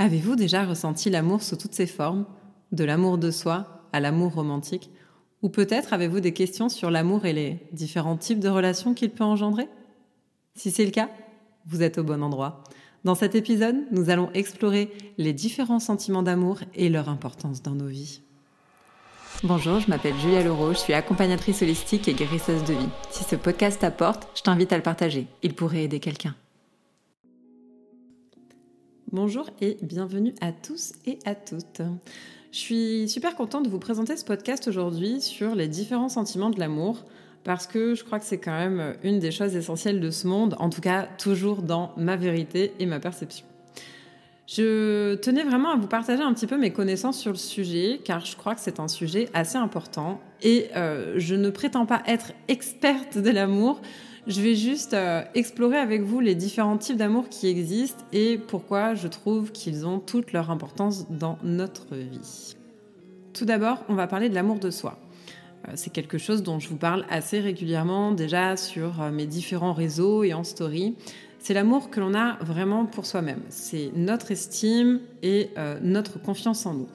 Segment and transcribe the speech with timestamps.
[0.00, 2.24] Avez-vous déjà ressenti l'amour sous toutes ses formes,
[2.70, 4.90] de l'amour de soi à l'amour romantique?
[5.42, 9.24] Ou peut-être avez-vous des questions sur l'amour et les différents types de relations qu'il peut
[9.24, 9.68] engendrer?
[10.54, 11.10] Si c'est le cas,
[11.66, 12.62] vous êtes au bon endroit.
[13.02, 17.86] Dans cet épisode, nous allons explorer les différents sentiments d'amour et leur importance dans nos
[17.86, 18.20] vies.
[19.42, 22.88] Bonjour, je m'appelle Julia Leroux, je suis accompagnatrice holistique et guérisseuse de vie.
[23.10, 25.26] Si ce podcast t'apporte, je t'invite à le partager.
[25.42, 26.34] Il pourrait aider quelqu'un.
[29.20, 31.82] Bonjour et bienvenue à tous et à toutes.
[32.52, 36.60] Je suis super contente de vous présenter ce podcast aujourd'hui sur les différents sentiments de
[36.60, 37.04] l'amour
[37.42, 40.54] parce que je crois que c'est quand même une des choses essentielles de ce monde,
[40.60, 43.44] en tout cas toujours dans ma vérité et ma perception.
[44.46, 48.24] Je tenais vraiment à vous partager un petit peu mes connaissances sur le sujet, car
[48.24, 50.20] je crois que c'est un sujet assez important.
[50.42, 53.80] Et euh, je ne prétends pas être experte de l'amour,
[54.28, 58.94] je vais juste euh, explorer avec vous les différents types d'amour qui existent et pourquoi
[58.94, 62.54] je trouve qu'ils ont toute leur importance dans notre vie.
[63.32, 64.98] Tout d'abord, on va parler de l'amour de soi.
[65.66, 69.72] Euh, c'est quelque chose dont je vous parle assez régulièrement déjà sur euh, mes différents
[69.72, 70.94] réseaux et en story.
[71.38, 73.40] C'est l'amour que l'on a vraiment pour soi-même.
[73.48, 75.50] C'est notre estime et
[75.82, 76.88] notre confiance en nous.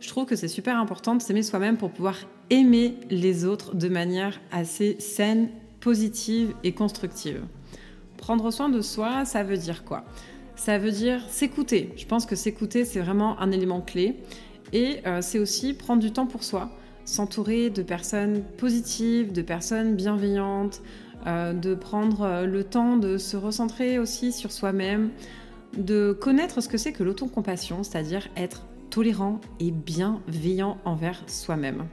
[0.00, 2.16] Je trouve que c'est super important de s'aimer soi-même pour pouvoir
[2.48, 7.42] aimer les autres de manière assez saine positive et constructive.
[8.16, 10.04] Prendre soin de soi, ça veut dire quoi?
[10.56, 11.92] Ça veut dire s'écouter.
[11.96, 14.16] Je pense que s'écouter, c'est vraiment un élément clé.
[14.72, 16.70] Et euh, c'est aussi prendre du temps pour soi,
[17.04, 20.82] s'entourer de personnes positives, de personnes bienveillantes,
[21.26, 25.10] euh, de prendre euh, le temps de se recentrer aussi sur soi-même,
[25.76, 31.86] de connaître ce que c'est que l'autocompassion, c'est-à-dire être tolérant et bienveillant envers soi-même.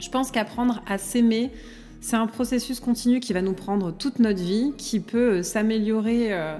[0.00, 1.50] Je pense qu'apprendre à s'aimer,
[2.00, 6.32] c'est un processus continu qui va nous prendre toute notre vie, qui peut euh, s'améliorer
[6.32, 6.58] euh,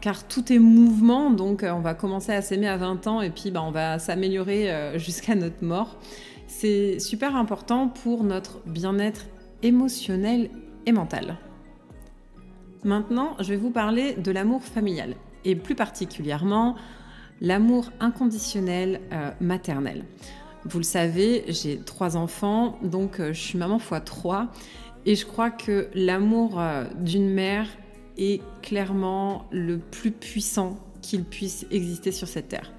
[0.00, 3.30] car tout est mouvement, donc euh, on va commencer à s'aimer à 20 ans et
[3.30, 5.98] puis bah, on va s'améliorer jusqu'à notre mort.
[6.46, 9.26] C'est super important pour notre bien-être
[9.62, 10.50] émotionnel
[10.86, 11.36] et mental.
[12.82, 15.14] Maintenant, je vais vous parler de l'amour familial
[15.44, 16.76] et plus particulièrement
[17.42, 19.00] l'amour inconditionnel
[19.40, 20.04] maternel.
[20.64, 24.48] Vous le savez, j'ai trois enfants, donc euh, je suis maman fois trois.
[25.06, 27.66] Et je crois que l'amour euh, d'une mère
[28.18, 32.70] est clairement le plus puissant qu'il puisse exister sur cette terre.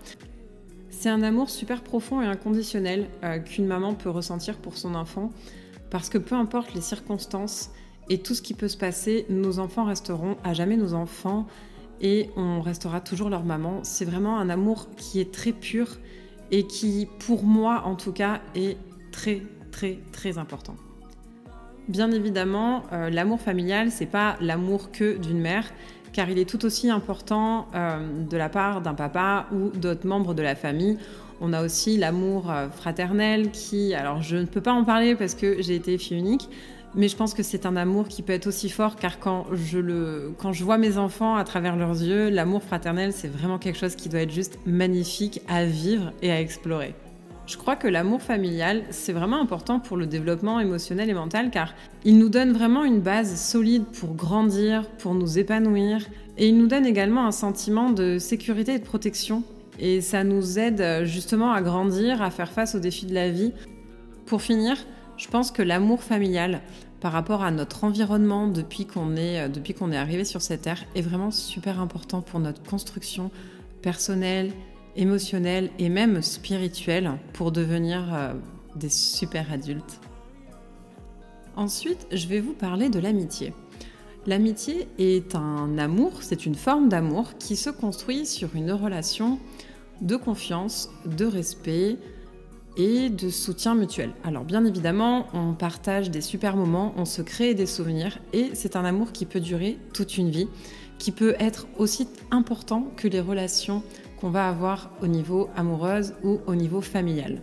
[0.92, 5.32] C'est un amour super profond et inconditionnel euh, qu'une maman peut ressentir pour son enfant,
[5.90, 7.72] parce que peu importe les circonstances
[8.10, 11.48] et tout ce qui peut se passer, nos enfants resteront à jamais nos enfants
[12.02, 13.80] et on restera toujours leur maman.
[13.82, 15.98] C'est vraiment un amour qui est très pur
[16.52, 18.78] et qui, pour moi en tout cas, est
[19.12, 19.42] très
[19.72, 20.76] très très important.
[21.88, 25.66] Bien évidemment, euh, l'amour familial, c'est pas l'amour que d'une mère,
[26.14, 30.34] car il est tout aussi important euh, de la part d'un papa ou d'autres membres
[30.34, 30.98] de la famille.
[31.42, 35.34] On a aussi l'amour euh, fraternel qui, alors je ne peux pas en parler parce
[35.34, 36.50] que j'ai été fille unique,
[36.96, 39.80] mais je pense que c'est un amour qui peut être aussi fort car quand je,
[39.80, 43.78] le, quand je vois mes enfants à travers leurs yeux, l'amour fraternel, c'est vraiment quelque
[43.78, 46.94] chose qui doit être juste magnifique à vivre et à explorer.
[47.48, 51.74] Je crois que l'amour familial, c'est vraiment important pour le développement émotionnel et mental car
[52.04, 56.02] il nous donne vraiment une base solide pour grandir, pour nous épanouir
[56.38, 59.44] et il nous donne également un sentiment de sécurité et de protection.
[59.80, 63.52] Et ça nous aide justement à grandir, à faire face aux défis de la vie.
[64.26, 64.78] Pour finir,
[65.22, 66.62] je pense que l'amour familial
[67.00, 71.02] par rapport à notre environnement depuis qu'on est, euh, est arrivé sur cette terre est
[71.02, 73.30] vraiment super important pour notre construction
[73.84, 74.52] personnelle,
[74.96, 78.34] émotionnelle et même spirituelle pour devenir euh,
[78.76, 80.00] des super adultes.
[81.56, 83.54] Ensuite, je vais vous parler de l'amitié.
[84.26, 89.38] L'amitié est un amour, c'est une forme d'amour qui se construit sur une relation
[90.02, 91.98] de confiance, de respect,
[92.78, 94.12] et de soutien mutuel.
[94.24, 98.76] Alors bien évidemment, on partage des super moments, on se crée des souvenirs et c'est
[98.76, 100.48] un amour qui peut durer toute une vie,
[100.98, 103.84] qui peut être aussi important que les relations
[104.20, 107.42] qu'on va avoir au niveau amoureuse ou au niveau familial.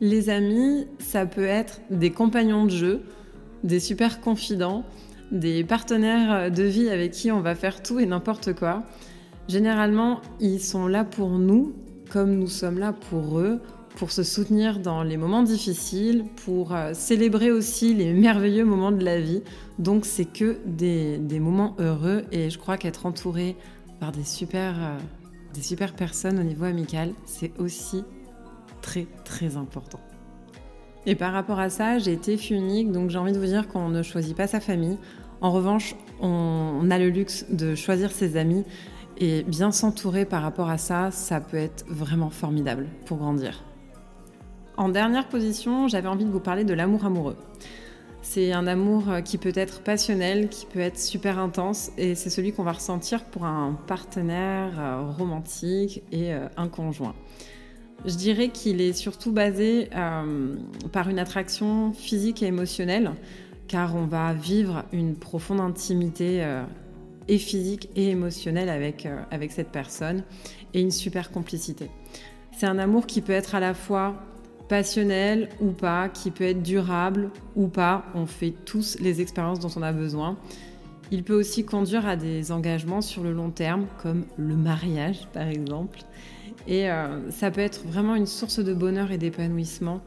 [0.00, 3.02] Les amis, ça peut être des compagnons de jeu,
[3.64, 4.84] des super confidents,
[5.32, 8.84] des partenaires de vie avec qui on va faire tout et n'importe quoi.
[9.48, 11.74] Généralement, ils sont là pour nous
[12.10, 13.60] comme nous sommes là pour eux
[13.96, 19.04] pour se soutenir dans les moments difficiles, pour euh, célébrer aussi les merveilleux moments de
[19.04, 19.42] la vie.
[19.78, 23.56] Donc c'est que des, moments heureux et je crois qu'être entouré
[23.98, 24.98] par des super, euh,
[25.54, 28.04] des super personnes au niveau amical, c'est aussi
[28.82, 30.00] très très important.
[31.06, 33.66] Et par rapport à ça, j'ai été fille unique, donc j'ai envie de vous dire
[33.66, 34.98] qu'on ne choisit pas sa famille.
[35.40, 38.64] En revanche, on a le luxe de choisir ses amis
[39.18, 43.62] Et bien s'entourer par rapport à ça, ça peut être vraiment formidable pour grandir.
[44.76, 47.36] En dernière position, j'avais envie de vous parler de l'amour amoureux.
[48.20, 52.52] C'est un amour qui peut être passionnel, qui peut être super intense, et c'est celui
[52.52, 57.14] qu'on va ressentir pour un partenaire euh, romantique et euh, un conjoint.
[58.04, 60.56] Je dirais qu'il est surtout basé euh,
[60.92, 63.12] par une attraction physique et émotionnelle,
[63.68, 66.46] car on va vivre une profonde intimité
[67.26, 70.22] et physique et émotionnelle avec, avec cette personne,
[70.74, 71.90] et une super complicité.
[72.52, 74.14] C'est un amour qui peut être à la fois
[74.68, 78.04] passionnel ou pas, qui peut être durable ou pas.
[78.14, 80.36] On fait tous les expériences dont on a besoin.
[81.10, 85.46] Il peut aussi conduire à des engagements sur le long terme, comme le mariage par
[85.46, 86.00] exemple.
[86.66, 90.00] Et euh, ça peut être vraiment une source de bonheur et d'épanouissement.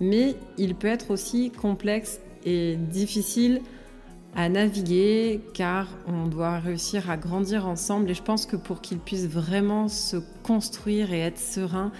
[0.00, 3.60] Mais il peut être aussi complexe et difficile
[4.36, 8.10] à naviguer car on doit réussir à grandir ensemble.
[8.10, 11.90] Et je pense que pour qu'il puisse vraiment se construire et être serein,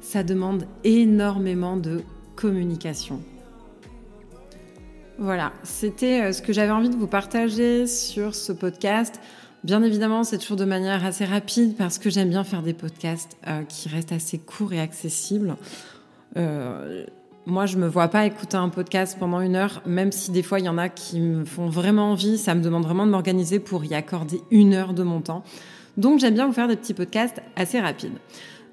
[0.00, 2.02] ça demande énormément de
[2.36, 3.20] communication.
[5.18, 9.20] Voilà, c'était euh, ce que j'avais envie de vous partager sur ce podcast.
[9.64, 13.36] Bien évidemment, c'est toujours de manière assez rapide parce que j'aime bien faire des podcasts
[13.46, 15.56] euh, qui restent assez courts et accessibles.
[16.38, 17.04] Euh,
[17.44, 20.60] moi, je me vois pas écouter un podcast pendant une heure, même si des fois
[20.60, 22.38] il y en a qui me font vraiment envie.
[22.38, 25.44] Ça me demande vraiment de m'organiser pour y accorder une heure de mon temps.
[25.98, 28.16] Donc, j'aime bien vous faire des petits podcasts assez rapides.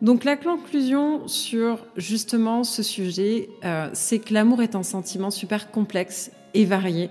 [0.02, 5.72] Donc la conclusion sur justement ce sujet, euh, c'est que l'amour est un sentiment super
[5.72, 7.10] complexe et varié,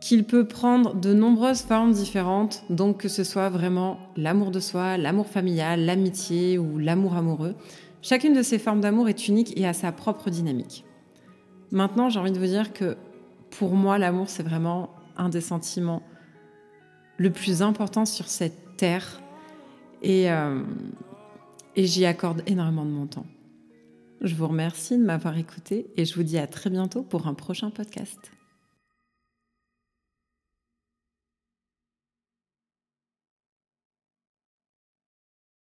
[0.00, 4.98] qu'il peut prendre de nombreuses formes différentes, donc que ce soit vraiment l'amour de soi,
[4.98, 7.54] l'amour familial, l'amitié ou l'amour amoureux.
[8.02, 10.84] Chacune de ces formes d'amour est unique et a sa propre dynamique.
[11.70, 12.96] Maintenant, j'ai envie de vous dire que
[13.50, 16.02] pour moi, l'amour, c'est vraiment un des sentiments
[17.16, 19.20] le plus important sur cette terre.
[20.02, 20.62] Et euh,
[21.76, 23.26] et j'y accorde énormément de mon temps.
[24.20, 27.34] Je vous remercie de m'avoir écouté et je vous dis à très bientôt pour un
[27.34, 28.18] prochain podcast.